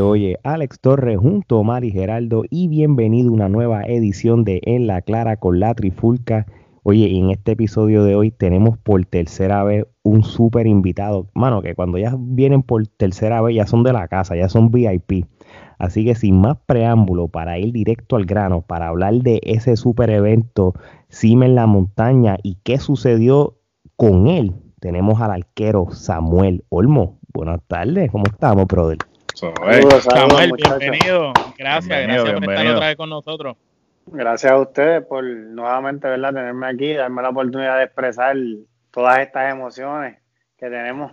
[0.00, 4.86] Oye, Alex Torres junto a Mari Geraldo y bienvenido a una nueva edición de En
[4.86, 6.46] la Clara con la Trifulca.
[6.82, 11.28] Oye, en este episodio de hoy tenemos por tercera vez un súper invitado.
[11.34, 14.70] Mano, que cuando ya vienen por tercera vez ya son de la casa, ya son
[14.70, 15.26] VIP.
[15.78, 20.10] Así que sin más preámbulo, para ir directo al grano, para hablar de ese súper
[20.10, 20.74] evento
[21.08, 23.56] Cima en la Montaña y qué sucedió
[23.96, 27.18] con él, tenemos al arquero Samuel Olmo.
[27.32, 28.98] Buenas tardes, ¿cómo estamos, brother?
[29.38, 31.32] Samuel, bienvenido.
[31.56, 33.56] Gracias, gracias por estar otra vez con nosotros.
[34.06, 36.34] Gracias a ustedes por nuevamente ¿verdad?
[36.34, 38.36] tenerme aquí, darme la oportunidad de expresar
[38.90, 40.16] todas estas emociones
[40.58, 41.12] que tenemos.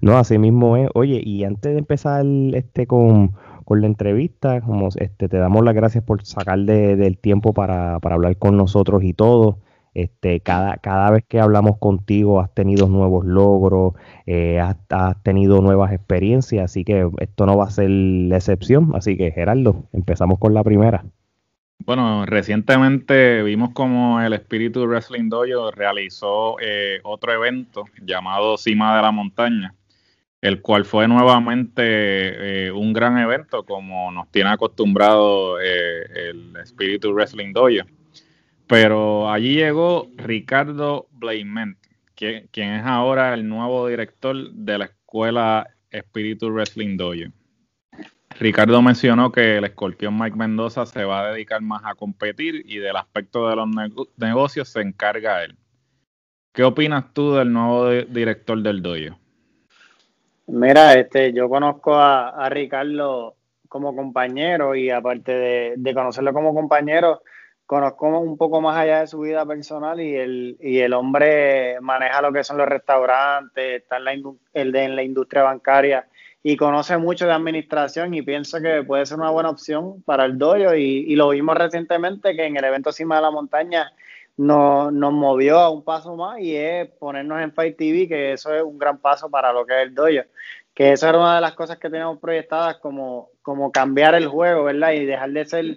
[0.00, 0.88] No, así mismo es.
[0.94, 3.32] Oye, y antes de empezar este con,
[3.68, 8.38] la entrevista, como este, te damos las gracias por sacar del tiempo para, para hablar
[8.38, 9.58] con nosotros y todo.
[9.96, 13.94] Este, cada, cada vez que hablamos contigo has tenido nuevos logros,
[14.26, 14.76] eh, has,
[15.22, 18.90] tenido nuevas experiencias, así que esto no va a ser la excepción.
[18.94, 21.02] Así que Gerardo, empezamos con la primera.
[21.78, 29.02] Bueno, recientemente vimos como el Espíritu Wrestling Dojo realizó eh, otro evento llamado Cima de
[29.02, 29.74] la Montaña,
[30.42, 37.54] el cual fue nuevamente eh, un gran evento como nos tiene acostumbrado el Espíritu Wrestling
[37.54, 37.86] Dojo
[38.66, 41.78] pero allí llegó Ricardo Blayment,
[42.14, 47.30] quien, es ahora el nuevo director de la escuela Espíritu Wrestling Dojo.
[48.38, 52.78] Ricardo mencionó que el escorpión Mike Mendoza se va a dedicar más a competir y
[52.78, 53.68] del aspecto de los
[54.16, 55.56] negocios se encarga él.
[56.52, 59.18] ¿Qué opinas tú del nuevo director del dojo?
[60.48, 63.36] Mira, este, yo conozco a, Ricardo
[63.68, 67.22] como compañero y aparte de conocerlo como compañero,
[67.66, 72.22] conozco un poco más allá de su vida personal y el, y el hombre maneja
[72.22, 74.12] lo que son los restaurantes, está en la,
[74.54, 76.06] el de, en la industria bancaria
[76.48, 80.38] y conoce mucho de administración y pienso que puede ser una buena opción para el
[80.38, 83.92] dojo y, lo vimos recientemente que en el evento Cima de la Montaña
[84.36, 88.54] nos, nos movió a un paso más y es ponernos en Fight TV, que eso
[88.54, 90.28] es un gran paso para lo que es el dojo.
[90.72, 94.64] Que esa era una de las cosas que teníamos proyectadas como, como cambiar el juego,
[94.64, 94.92] ¿verdad?
[94.92, 95.76] Y dejar de ser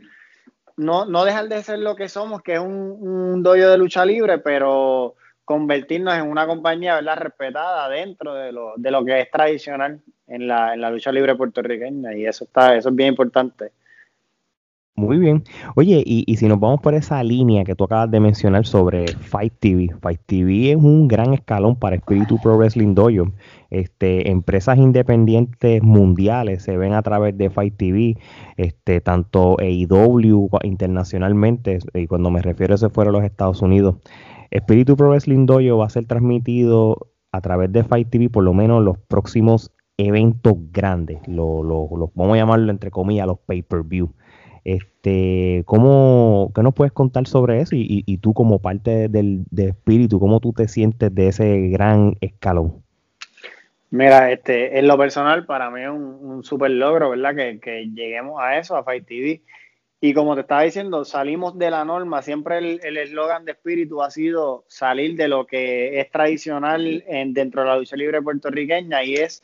[0.80, 4.06] no, no dejar de ser lo que somos, que es un, un doyo de lucha
[4.06, 7.18] libre, pero convertirnos en una compañía ¿verdad?
[7.18, 11.36] respetada dentro de lo, de lo que es tradicional en la, en la lucha libre
[11.36, 13.72] puertorriqueña y eso está eso es bien importante.
[15.00, 15.46] Muy bien.
[15.76, 19.54] Oye, y, si nos vamos por esa línea que tú acabas de mencionar sobre Fight
[19.58, 23.32] TV, Fight TV es un gran escalón para Espíritu Pro Wrestling Dojo.
[23.70, 28.18] Este, empresas independientes mundiales se ven a través de Fight TV,
[28.58, 33.96] este, tanto AEW internacionalmente, y cuando me refiero a eso fuera los Estados Unidos.
[34.52, 38.54] Espíritu Pro Wrestling Dojo va a ser transmitido a través de Fight TV por lo
[38.54, 44.14] menos los próximos eventos grandes, lo, lo, vamos a llamarlo entre comillas los pay-per-view.
[44.64, 47.76] Este, ¿cómo, ¿Qué nos puedes contar sobre eso?
[47.76, 52.84] Y, y, tú como parte del, espíritu, ¿cómo tú te sientes de ese gran escalón?
[53.92, 57.36] Mira, este, en lo personal, para mí es un, un súper logro, ¿verdad?
[57.36, 59.42] Que, que, lleguemos a eso, a Fight TV.
[60.02, 62.22] Y como te estaba diciendo, salimos de la norma.
[62.22, 67.62] Siempre el eslogan de espíritu ha sido salir de lo que es tradicional en, dentro
[67.62, 69.44] de la lucha libre puertorriqueña y es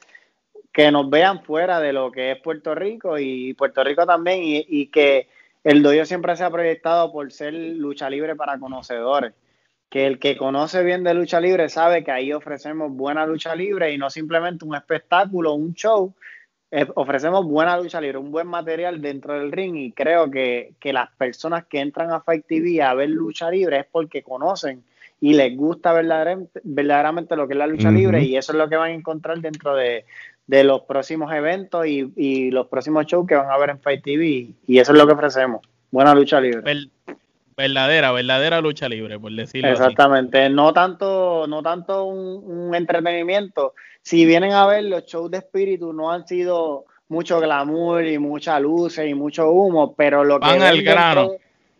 [0.76, 4.88] que nos vean fuera de lo que es Puerto Rico y Puerto Rico también y,
[4.88, 5.30] que
[5.64, 9.34] el doyo siempre se ha proyectado por ser lucha libre para conocedores.
[9.90, 13.94] Que el que conoce bien de lucha libre sabe que ahí ofrecemos buena lucha libre
[13.94, 16.14] y no simplemente un espectáculo, un show.
[16.72, 20.92] Eh, ofrecemos buena lucha libre, un buen material dentro del ring y creo que, que
[20.92, 24.84] las personas que entran a Fight TV a ver lucha libre es porque conocen
[25.22, 28.68] y les gusta verdaderamente, verdaderamente lo que es la lucha libre y eso es lo
[28.68, 30.04] que van a encontrar dentro de,
[30.48, 34.48] de los próximos eventos y, los próximos shows que van a ver en Fight TV.
[34.68, 35.62] Y eso es lo que ofrecemos.
[35.92, 36.90] Buena lucha libre.
[37.58, 40.50] verdadera, verdadera lucha libre, por decirlo Exactamente.
[40.50, 43.74] No tanto, no tanto un, entretenimiento.
[44.02, 48.60] Si vienen a ver los shows de espíritu, no han sido mucho glamour y mucha
[48.60, 51.38] luz y mucho humo, pero lo que, ven Dentro,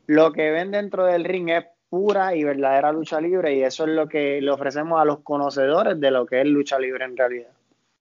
[0.08, 3.92] lo que ven dentro del ring es pura y verdadera lucha libre y eso es
[3.92, 7.50] lo que le ofrecemos a los conocedores de lo que es lucha libre en realidad.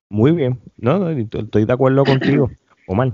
[0.08, 2.50] Muy bien, no, estoy de acuerdo contigo,
[2.86, 3.12] Omar.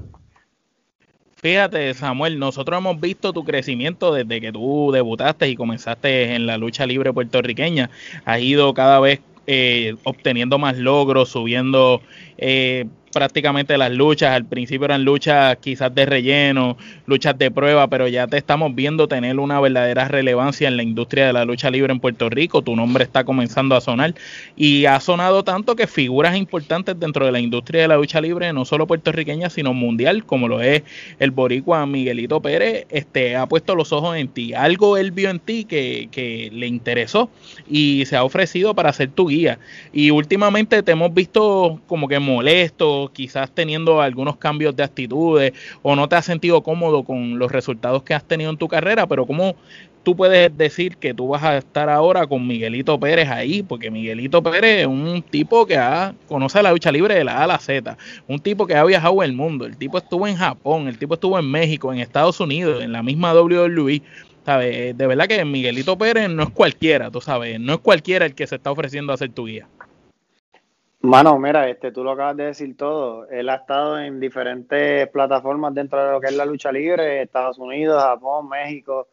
[1.43, 6.59] Fíjate, Samuel, nosotros hemos visto tu crecimiento desde que tú debutaste y comenzaste en la
[6.59, 7.89] lucha libre puertorriqueña.
[8.27, 12.03] Has ido cada vez eh, obteniendo más logros, subiendo
[12.37, 14.31] eh, prácticamente las luchas.
[14.31, 16.77] Al principio eran luchas quizás de relleno,
[17.07, 21.27] luchas de prueba, pero ya te estamos viendo tener una verdadera relevancia en la industria
[21.27, 22.63] de la lucha libre en Puerto Rico.
[22.63, 24.15] Tu nombre está comenzando a sonar
[24.57, 28.53] y ha sonado tanto que figuras importantes dentro de la industria de la lucha libre,
[28.53, 30.83] no solo puertorriqueña, sino mundial, como lo es
[31.19, 34.55] el boricua Miguelito Pérez, este, ha puesto los ojos en ti.
[34.55, 37.31] Algo él vio en ti que, que le interesó
[37.69, 39.59] y se ha ofrecido para ser tu guía.
[39.93, 45.53] Y últimamente te hemos visto como que molesto, quizás teniendo algunos cambios de actitudes
[45.83, 49.07] o no te has sentido cómodo con los resultados que has tenido en tu carrera,
[49.07, 49.57] pero ¿cómo
[50.03, 53.63] tú puedes decir que tú vas a estar ahora con Miguelito Pérez ahí?
[53.63, 57.45] Porque Miguelito Pérez es un tipo que ha, conoce la lucha libre de la A
[57.45, 60.89] a la Z, un tipo que ha viajado el mundo, el tipo estuvo en Japón,
[60.89, 64.03] el tipo estuvo en México, en Estados Unidos, en la misma WWE.
[64.45, 64.97] ¿sabes?
[64.97, 68.47] De verdad que Miguelito Pérez no es cualquiera, tú sabes, no es cualquiera el que
[68.47, 69.69] se está ofreciendo a ser tu guía.
[71.03, 73.27] Mano, mira, este, tú lo acabas de decir todo.
[73.31, 77.59] Él ha estado en diferentes plataformas dentro de lo que es la lucha libre, Estados
[77.59, 79.09] Unidos, Japón, México.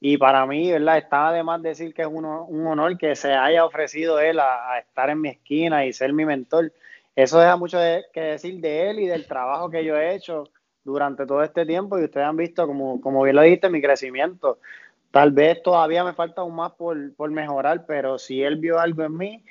[0.00, 0.98] Y para mí, ¿verdad?
[0.98, 5.20] Está además decir que es un, honor que se haya ofrecido él a, estar en
[5.22, 6.72] mi esquina y ser mi mentor.
[7.16, 7.78] Eso deja mucho
[8.12, 10.44] que decir de él y del trabajo que yo he hecho
[10.84, 11.98] durante todo este tiempo.
[11.98, 14.58] Y ustedes han visto, como, como bien lo dijiste, mi crecimiento.
[15.10, 19.04] Tal vez todavía me falta aún más por, por mejorar, pero si él vio algo
[19.04, 19.44] en mí,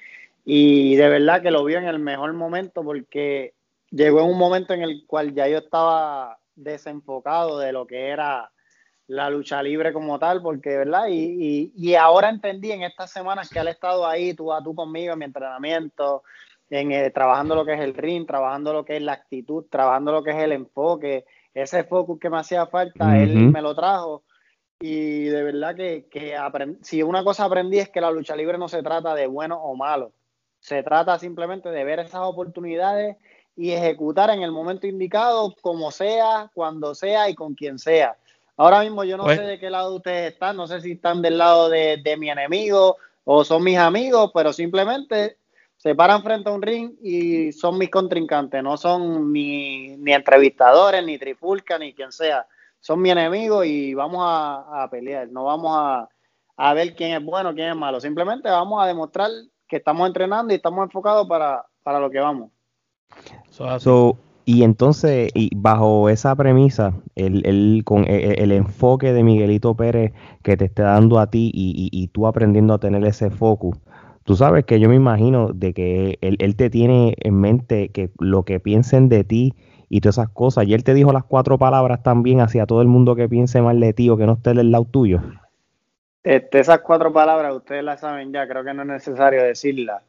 [0.52, 3.54] y de verdad que lo vio en el mejor momento porque
[3.92, 8.50] llegó en un momento en el cual ya yo estaba desenfocado de lo que era
[9.06, 11.06] la lucha libre como tal, porque, ¿verdad?
[11.08, 14.74] Y, y, ahora entendí en estas semanas que él ha estado ahí, tú a tú
[14.74, 16.24] conmigo en mi entrenamiento,
[16.72, 20.12] en, eh, trabajando lo que es el ring, trabajando lo que es la actitud, trabajando
[20.12, 24.24] lo que es el enfoque, ese focus que me hacía falta, él me lo trajo.
[24.80, 26.36] Y de verdad que, que
[26.82, 29.76] si una cosa aprendí es que la lucha libre no se trata de bueno o
[29.76, 30.14] malo,
[30.60, 33.18] se trata simplemente de ver esas oportunidades
[33.56, 38.16] y ejecutar en el momento indicado, como sea, cuando sea y con quien sea.
[38.56, 41.22] Ahora mismo yo no pues sé de qué lado ustedes están, no sé si están
[41.22, 45.38] del lado de, mi enemigo o son mis amigos, pero simplemente
[45.78, 51.18] se paran frente a un ring y son mis contrincantes, no son ni, entrevistadores, ni
[51.18, 52.46] trifulca, ni quien sea.
[52.82, 56.10] Son mi enemigo y vamos a, a pelear, no vamos a,
[56.58, 58.02] a ver quién es bueno, quién es malo.
[58.02, 59.32] Simplemente vamos a demostrar
[59.70, 62.50] que estamos entrenando y estamos enfocados para, lo que vamos.
[64.46, 69.76] y entonces, y bajo esa premisa, el, el, con e, e, el, enfoque de Miguelito
[69.76, 70.12] Pérez
[70.44, 73.78] que te esté dando a ti y, tú aprendiendo a tener ese focus,
[74.24, 78.12] tú sabes que yo me imagino de que él, él, te tiene en mente que
[78.18, 79.54] lo que piensen de ti
[79.88, 82.88] y todas esas cosas, y él te dijo las cuatro palabras también hacia todo el
[82.88, 85.22] mundo que piense mal de ti o que no esté del lado tuyo.
[86.30, 90.04] Este, esas cuatro palabras ustedes las saben ya, creo que no es necesario decirlas.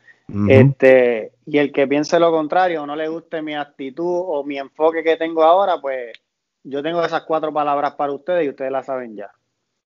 [0.51, 4.59] este, y el que piense lo contrario o no le guste mi actitud o mi
[4.59, 6.13] enfoque que tengo ahora, pues
[6.63, 9.31] yo tengo esas cuatro palabras para ustedes y ustedes las saben ya.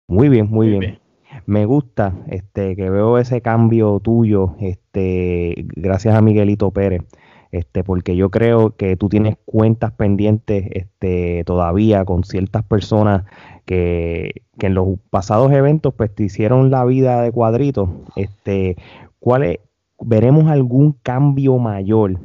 [0.08, 0.98] Muy bien, muy, bien.
[1.46, 7.02] Me gusta este que veo ese cambio tuyo, este, gracias a Miguelito Pérez
[7.54, 13.24] este, porque yo creo que tú tienes cuentas pendientes este, todavía con ciertas personas
[13.64, 17.90] que, en los pasados eventos pues te hicieron la vida de cuadrito.
[18.16, 18.76] Este,
[19.20, 19.60] ¿cuál
[20.00, 22.18] ¿Veremos algún cambio mayor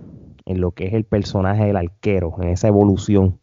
[0.46, 3.40] en lo que es el personaje del arquero, en esa evolución?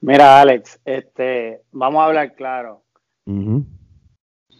[0.00, 2.80] Mira, Alex, este, vamos a hablar claro.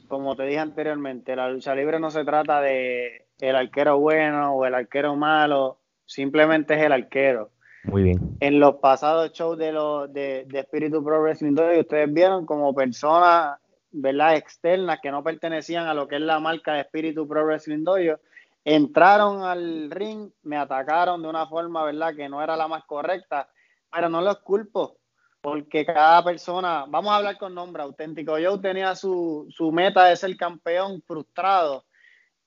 [0.07, 4.67] Como te dije anteriormente, la lucha libre no se trata de el arquero bueno o
[4.67, 5.78] el arquero malo,
[6.09, 7.51] simplemente es el arquero.
[7.85, 8.37] Muy bien.
[8.41, 13.59] En los pasados shows de, los de, de Espíritu Pro Wrestling ustedes vieron como personas,
[13.93, 14.37] ¿verdad?
[14.37, 18.19] Externas que no pertenecían a lo que es la marca de Espíritu Pro Wrestling Dojo,
[18.65, 22.15] entraron al ring, me atacaron de una forma, ¿verdad?
[22.17, 23.49] Que no era la más correcta,
[23.91, 24.99] pero no los culpo,
[25.41, 30.17] porque cada persona, vamos a hablar con nombre auténtico, yo tenía su, su meta de
[30.17, 31.85] ser campeón frustrado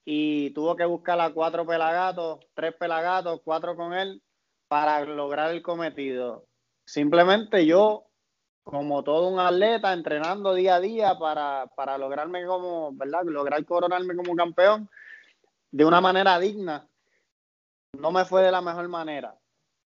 [0.06, 4.22] y tuvo que buscar a cuatro pelagatos, tres pelagatos, cuatro con él
[4.68, 6.48] para lograr el cometido.
[6.86, 8.08] Simplemente yo,
[8.64, 13.24] como todo un atleta, entrenando día a día para, para lograrme como, ¿verdad?
[13.26, 14.90] Lograr coronarme como campeón
[15.72, 16.88] de una manera digna.
[17.94, 19.36] No me fue de la mejor manera,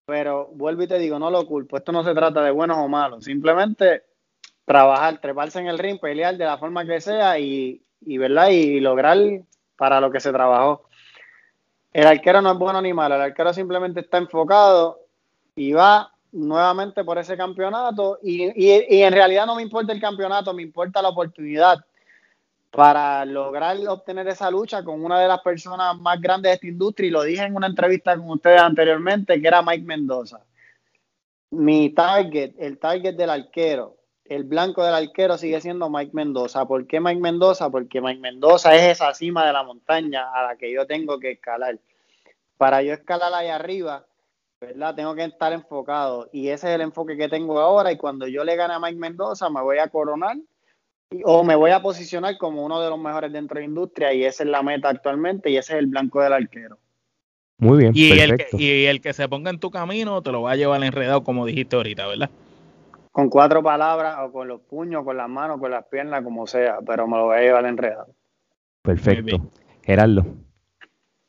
[0.05, 1.77] pero vuelvo y te digo, no lo culpo.
[1.77, 4.03] Esto no se trata de buenos o malos, simplemente
[4.65, 8.49] trabajar, treparse en el ring, pelear de la forma que sea y, y ¿verdad?
[8.49, 9.17] Y lograr
[9.75, 10.87] para lo que se trabajó.
[11.93, 14.99] El arquero no es bueno ni malo, el arquero simplemente está enfocado
[15.55, 18.51] y va nuevamente por ese campeonato y,
[19.01, 21.85] en realidad no me importa el campeonato, me importa la oportunidad.
[22.71, 27.07] para lograr obtener esa lucha con una de las personas más grandes de esta industria,
[27.07, 30.41] y lo dije en una entrevista con ustedes anteriormente, que era Mike Mendoza.
[31.51, 36.65] Mi target, el target del arquero, el blanco del arquero sigue siendo Mike Mendoza.
[36.65, 37.69] ¿Por qué Mike Mendoza?
[37.69, 41.31] Porque Mike Mendoza es esa cima de la montaña a la que yo tengo que
[41.31, 41.79] escalar.
[42.57, 44.05] Para yo escalar ahí arriba,
[44.59, 44.95] ¿verdad?
[44.95, 48.43] Tengo que estar enfocado y ese es el enfoque que tengo ahora y cuando yo
[48.43, 50.37] le gane a Mike Mendoza me voy a coronar
[51.23, 54.23] o me voy a posicionar como uno de los mejores dentro de la industria y
[54.23, 56.79] esa es la meta actualmente y ese es el blanco del arquero.
[57.57, 57.91] Muy bien.
[57.95, 60.55] Y el, que, y el que se ponga en tu camino te lo va a
[60.55, 62.29] llevar enredado como dijiste ahorita, ¿verdad?
[63.15, 66.79] Con cuatro palabras o con los puños, con las manos, con las piernas, como sea,
[66.85, 68.13] pero me lo voy a llevar enredado.
[68.81, 69.49] Perfecto.
[69.83, 70.25] Gerardo.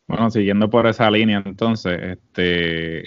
[0.09, 3.05] Bueno, siguiendo por esa línea, entonces, este,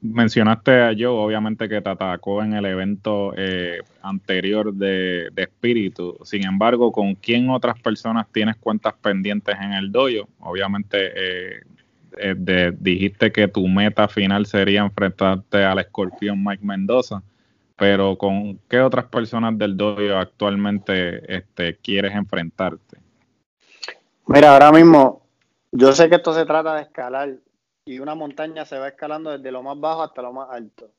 [0.00, 6.16] mencionaste a Joe, obviamente que te atacó en el evento eh, anterior de, Espíritu.
[6.22, 10.28] Sin embargo, ¿con quién otras personas tienes cuentas pendientes en el dojo?
[10.38, 11.62] Obviamente eh,
[12.18, 17.20] eh, dijiste que tu meta final sería enfrentarte al escorpión Mike Mendoza,
[17.82, 22.98] pero ¿con qué otras personas del dojo actualmente este, quieres enfrentarte?
[24.28, 25.26] Mira, ahora mismo
[25.72, 27.40] yo sé que esto se trata de escalar
[27.84, 30.92] y una montaña se va escalando desde lo más bajo hasta lo más alto.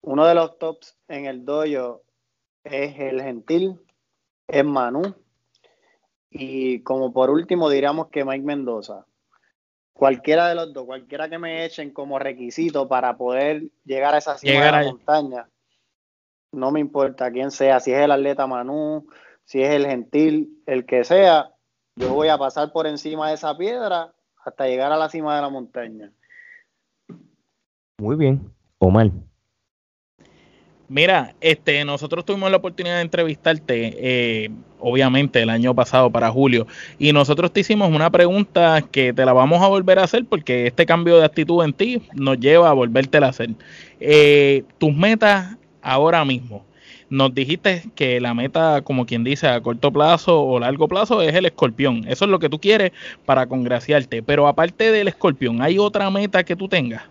[0.00, 2.02] Uno de los tops en el dojo
[2.64, 3.78] es el Gentil,
[4.48, 5.14] es Manu
[6.30, 9.06] y como por último diríamos que Mike Mendoza.
[9.94, 14.36] Cualquiera de los dos, cualquiera que me echen como requisito para poder llegar a esa
[14.36, 15.48] cima de la montaña,
[16.52, 19.06] no me importa quién sea, si es el atleta Manu,
[19.44, 21.52] si es el Gentil, el que sea,
[21.96, 24.12] yo voy a pasar por encima de esa piedra
[24.44, 26.12] hasta llegar a la cima de la montaña.
[27.98, 29.10] Muy bien, Omar.
[30.88, 36.66] Mira, este, nosotros tuvimos la oportunidad de entrevistarte, eh, obviamente, el año pasado para julio,
[36.98, 40.66] y nosotros te hicimos una pregunta que te la vamos a volver a hacer porque
[40.66, 43.50] este cambio de actitud en ti nos lleva a volvértela a hacer.
[43.98, 46.66] Eh, tus metas ahora mismo,
[47.08, 51.34] nos dijiste que la meta, como quien dice, a corto plazo o largo plazo es
[51.34, 52.04] el escorpión.
[52.08, 52.92] Eso es lo que tú quieres
[53.24, 54.22] para congraciarte.
[54.22, 57.02] Pero aparte del escorpión, ¿hay otra meta que tú tengas?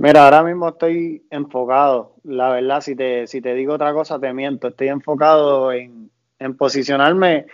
[0.00, 2.14] Mira, ahora mismo estoy enfocado.
[2.24, 4.68] La verdad, si te, si te digo otra cosa, te miento.
[4.68, 7.44] Estoy enfocado en, en posicionarme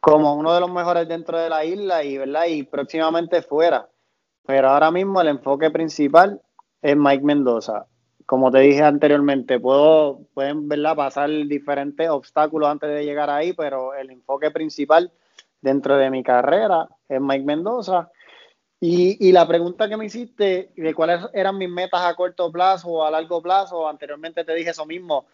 [0.00, 2.46] como uno de los mejores dentro de la isla y, ¿verdad?
[2.46, 3.86] y próximamente fuera.
[4.46, 6.40] Pero ahora mismo el enfoque principal
[6.80, 7.84] es Mike Mendoza
[8.30, 10.94] como te dije anteriormente, puedo, pueden ¿verdad?
[10.94, 15.10] pasar diferentes obstáculos antes de llegar ahí, pero el enfoque principal
[15.60, 18.08] dentro de mi carrera es Mike Mendoza.
[18.82, 22.88] Y, y, la pregunta que me hiciste de cuáles eran mis metas a corto plazo
[22.88, 25.26] o a largo plazo, anteriormente te dije eso mismo,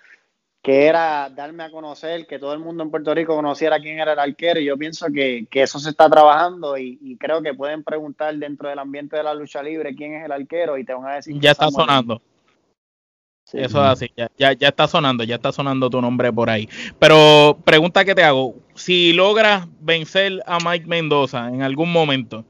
[0.62, 4.14] que era darme a conocer, que todo el mundo en Puerto Rico conociera quién era
[4.14, 4.58] el arquero.
[4.58, 8.34] Y yo pienso que, que eso se está trabajando y, y, creo que pueden preguntar
[8.34, 11.14] dentro del ambiente de la lucha libre quién es el arquero y te van a
[11.14, 11.38] decir.
[11.38, 12.20] Ya está sonando.
[13.52, 16.68] Eso es así, ya, ya, está sonando, ya está sonando tu nombre por ahí.
[16.98, 22.44] Pero pregunta que te hago, si logras vencer a Mike Mendoza en algún momento,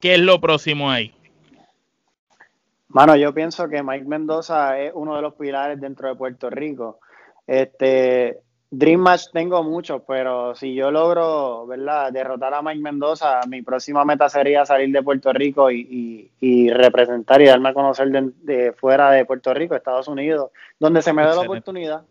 [0.00, 1.14] ¿qué es lo próximo ahí?
[2.88, 7.00] Mano, yo pienso que Mike Mendoza es uno de los pilares dentro de Puerto Rico.
[7.46, 13.62] Este, Dream Match tengo muchos, pero si yo logro, ¿verdad?, derrotar a Mike Mendoza, mi
[13.62, 16.30] próxima meta sería salir de Puerto Rico y,
[16.70, 21.22] representar y darme a conocer de, fuera de Puerto Rico, Estados Unidos, donde se me
[21.22, 22.02] dé la oportunidad.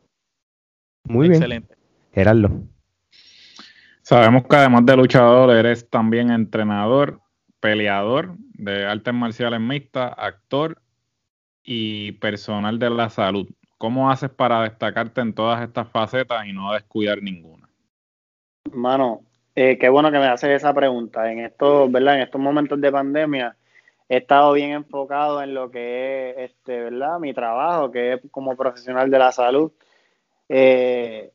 [1.06, 1.42] Muy bien.
[1.42, 1.76] Excelente.
[2.14, 2.50] Gerardo.
[4.02, 7.22] Sabemos que además de luchador, eres también entrenador,
[7.64, 10.82] peleador de artes marciales mixtas, actor
[11.64, 13.48] y personal de la salud.
[13.78, 17.70] ¿Cómo haces para destacarte en todas estas facetas y no descuidar ninguna?
[18.74, 19.22] Mano,
[19.56, 21.32] eh, qué bueno que me haces esa pregunta.
[21.32, 22.16] En estos, ¿verdad?
[22.16, 23.56] En estos momentos de pandemia
[24.10, 27.18] he estado bien enfocado en lo que es, este, ¿verdad?
[27.20, 29.72] Mi trabajo, que es como profesional de la salud.
[30.50, 31.32] Eh,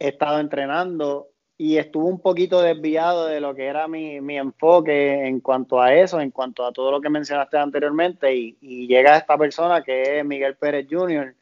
[0.00, 1.28] he estado entrenando
[1.62, 5.92] y estuve un poquito desviado de lo que era mi, mi, enfoque en cuanto a
[5.94, 10.20] eso, en cuanto a todo lo que mencionaste anteriormente, y, y llega esta persona que
[10.20, 11.36] es Miguel Pérez Jr.,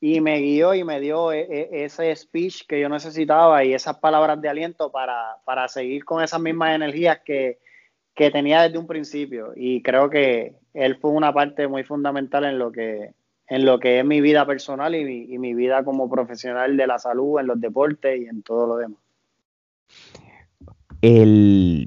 [0.00, 3.96] y me guió y me dio e, e, ese speech que yo necesitaba y esas
[4.00, 7.58] palabras de aliento para, para seguir con esas mismas energías que,
[8.14, 9.54] que, tenía desde un principio.
[9.56, 13.14] Y creo que él fue una parte muy fundamental en lo que,
[13.48, 16.86] en lo que es mi vida personal y mi, y mi vida como profesional de
[16.86, 19.03] la salud, en los deportes y en todo lo demás.
[21.02, 21.86] El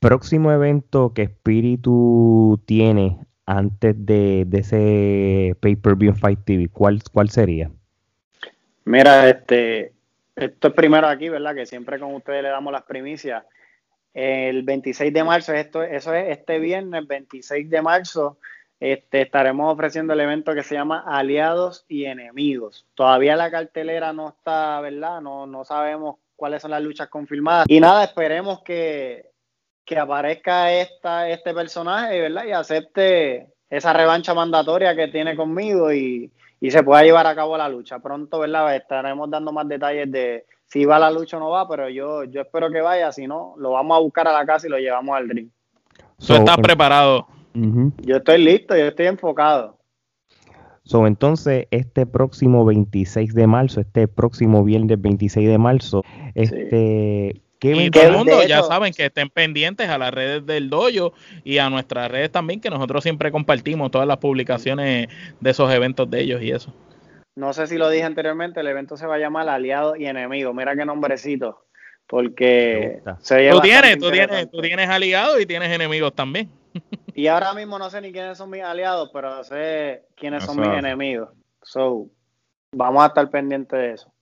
[0.00, 6.68] próximo evento que Espíritu tiene antes de, ese pay-per-view Fight TV?
[6.68, 7.70] ¿Cuál, ¿Cuál sería?
[8.84, 9.92] Mira, este,
[10.36, 11.54] esto es primero aquí, ¿verdad?
[11.54, 13.44] Que siempre con ustedes le damos las primicias.
[14.12, 18.38] El 26 de marzo, esto, eso es este viernes, 26 de marzo,
[18.78, 22.86] este, estaremos ofreciendo el evento que se llama Aliados y Enemigos.
[22.94, 25.20] Todavía la cartelera no está, ¿verdad?
[25.20, 27.64] No, no sabemos cuáles son las luchas confirmadas.
[27.70, 29.30] Y nada, esperemos que,
[29.82, 32.44] que aparezca esta, este personaje, ¿verdad?
[32.44, 37.56] Y acepte esa revancha mandatoria que tiene conmigo y, y se pueda llevar a cabo
[37.56, 37.98] la lucha.
[37.98, 38.76] Pronto, ¿verdad?
[38.76, 42.42] Estaremos dando más detalles de si va la lucha o no va, pero yo, yo
[42.42, 45.16] espero que vaya, si no, lo vamos a buscar a la casa y lo llevamos
[45.16, 45.48] al ring.
[46.26, 47.26] ¿Tú estás preparado?
[47.54, 49.78] Yo estoy listo, yo estoy enfocado.
[50.84, 56.02] So, entonces, este próximo 26 de marzo, este próximo viernes 26 de marzo,
[56.34, 61.14] este, y todo el mundo ya saben que estén pendientes a las redes del dojo
[61.44, 65.08] y a nuestras redes también, que nosotros siempre compartimos todas las publicaciones
[65.40, 66.74] de esos eventos de ellos y eso.
[67.36, 70.52] No sé si lo dije anteriormente, el evento se va a llamar Aliado y Enemigo.
[70.52, 71.64] Mira qué nombrecito.
[72.06, 73.00] Porque
[73.50, 76.50] tú tienes, tú tienes, tú tienes aliados y tienes enemigos también.
[77.14, 80.68] Y ahora mismo no sé ni quiénes son mis aliados, pero sé quiénes son mis
[80.68, 81.28] enemigos.
[81.62, 82.08] So,
[82.72, 84.14] vamos a estar pendientes de eso.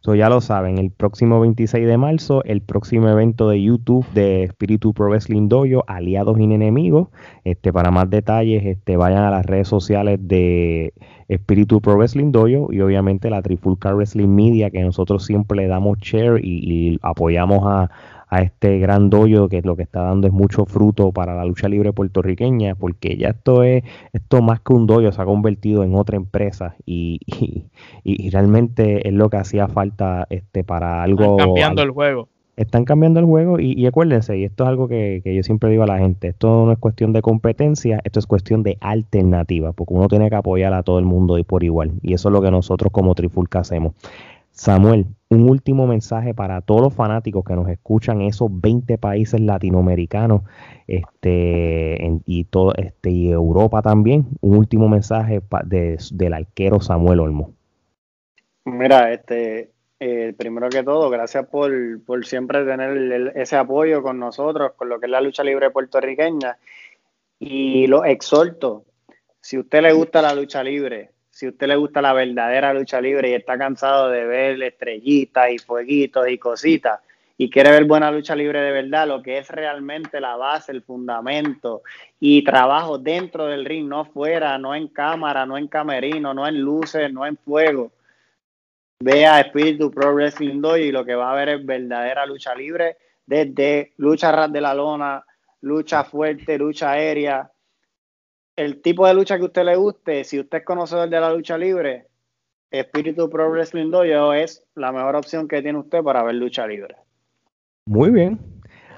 [0.00, 4.42] So ya lo saben, el próximo 26 de marzo, el próximo evento de YouTube de
[4.42, 7.08] Espíritu Pro Wrestling Dojo, Aliados y Enemigos.
[7.44, 10.92] Este, para más detalles, este, vayan a las redes sociales de
[11.28, 15.98] Espíritu Pro Wrestling Dojo y obviamente la Trifulca Wrestling Media, que nosotros siempre le damos
[15.98, 17.90] share y apoyamos a,
[18.34, 21.68] a este gran doyo que lo que está dando es mucho fruto para la lucha
[21.68, 25.94] libre puertorriqueña, porque ya esto es, esto más que un doyo se ha convertido en
[25.94, 27.20] otra empresa y,
[28.02, 31.22] y, realmente es lo que hacía falta este para algo.
[31.22, 32.28] Están cambiando el juego.
[32.56, 35.84] Están cambiando el juego y, acuérdense, y esto es algo que, que, yo siempre digo
[35.84, 39.94] a la gente, esto no es cuestión de competencia, esto es cuestión de alternativa, porque
[39.94, 42.42] uno tiene que apoyar a todo el mundo y por igual, y eso es lo
[42.42, 43.94] que nosotros como Trifulca hacemos.
[44.54, 50.42] Samuel, un último mensaje para todos los fanáticos que nos escuchan esos 20 países latinoamericanos
[50.86, 54.26] este, y, todo, este, y Europa también.
[54.40, 55.42] Un último mensaje
[56.12, 57.52] del arquero Samuel Olmo.
[58.64, 61.72] Mira, este, eh, primero que todo, gracias por,
[62.04, 66.58] por siempre tener ese apoyo con nosotros, con lo que es la lucha libre puertorriqueña.
[67.40, 68.84] Y lo exhorto,
[69.40, 73.00] si a usted le gusta la lucha libre, si usted le gusta la verdadera lucha
[73.00, 77.00] libre y está cansado de ver estrellitas y fueguitos y cositas
[77.36, 80.82] y quiere ver buena lucha libre de verdad, lo que es realmente la base, el
[80.82, 81.82] fundamento
[82.20, 86.60] y trabajo dentro del ring, no fuera, no en cámara, no en camerino, no en
[86.60, 87.90] luces, no en fuego.
[89.00, 92.96] Vea Espíritu Pro Wrestling Dojo y lo que va a ver es verdadera lucha libre
[93.26, 95.24] desde lucha ras de la lona,
[95.62, 97.50] lucha fuerte, lucha aérea,
[98.56, 101.32] el tipo de lucha que a usted le guste, si usted es conocedor de la
[101.32, 102.06] lucha libre,
[102.70, 106.96] Espíritu Pro Wrestling Dojo es la mejor opción que tiene usted para ver lucha libre.
[107.86, 108.40] Muy bien.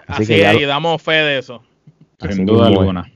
[0.07, 1.63] Así, que y damos fe de eso.
[2.31, 3.11] Sin duda alguna.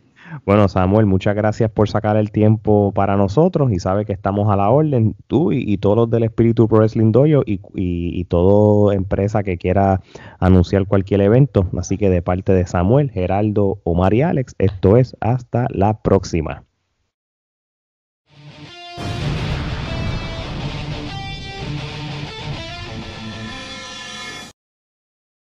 [0.44, 4.56] Bueno, Samuel, muchas gracias por sacar el tiempo para nosotros y sabe que estamos a
[4.56, 9.42] la orden, tú y, todos los del Espíritu Pro Wrestling Dojo y, y, toda empresa
[9.42, 10.00] que quiera
[10.38, 11.68] anunciar cualquier evento.
[11.76, 16.64] Así que de parte de Samuel, Geraldo, Omar y Alex, esto es hasta la próxima.